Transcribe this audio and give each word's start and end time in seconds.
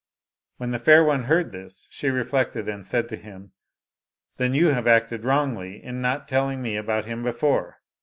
When 0.57 0.71
the 0.71 0.79
fair 0.79 1.03
one 1.03 1.25
heard 1.25 1.51
this, 1.51 1.87
she 1.91 2.09
reflected, 2.09 2.67
and 2.67 2.83
said 2.83 3.07
to 3.09 3.15
him," 3.17 3.51
Then 4.37 4.55
you 4.55 4.69
have 4.69 4.87
acted 4.87 5.23
wrongly 5.23 5.83
in 5.83 6.01
not 6.01 6.27
telling 6.27 6.59
me 6.59 6.75
about 6.75 7.05
him 7.05 7.21
before. 7.21 7.81